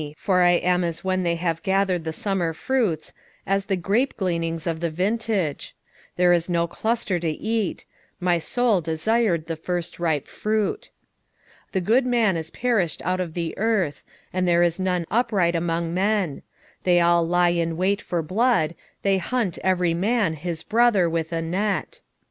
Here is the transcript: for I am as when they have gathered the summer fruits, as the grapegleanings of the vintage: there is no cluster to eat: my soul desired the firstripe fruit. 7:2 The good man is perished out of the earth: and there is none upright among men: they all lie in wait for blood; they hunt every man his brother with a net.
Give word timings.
for 0.17 0.41
I 0.41 0.53
am 0.53 0.83
as 0.83 1.03
when 1.03 1.21
they 1.21 1.35
have 1.35 1.61
gathered 1.61 2.05
the 2.05 2.11
summer 2.11 2.53
fruits, 2.53 3.13
as 3.45 3.67
the 3.67 3.77
grapegleanings 3.77 4.65
of 4.65 4.79
the 4.79 4.89
vintage: 4.89 5.75
there 6.15 6.33
is 6.33 6.49
no 6.49 6.65
cluster 6.65 7.19
to 7.19 7.29
eat: 7.29 7.85
my 8.19 8.39
soul 8.39 8.81
desired 8.81 9.45
the 9.45 9.55
firstripe 9.55 10.27
fruit. 10.27 10.89
7:2 11.67 11.71
The 11.73 11.81
good 11.81 12.05
man 12.07 12.35
is 12.35 12.49
perished 12.49 13.03
out 13.05 13.19
of 13.19 13.35
the 13.35 13.55
earth: 13.59 14.03
and 14.33 14.47
there 14.47 14.63
is 14.63 14.79
none 14.79 15.05
upright 15.11 15.53
among 15.55 15.93
men: 15.93 16.41
they 16.83 16.99
all 16.99 17.23
lie 17.23 17.49
in 17.49 17.77
wait 17.77 18.01
for 18.01 18.23
blood; 18.23 18.73
they 19.03 19.19
hunt 19.19 19.59
every 19.63 19.93
man 19.93 20.33
his 20.33 20.63
brother 20.63 21.07
with 21.07 21.31
a 21.31 21.43
net. 21.43 22.01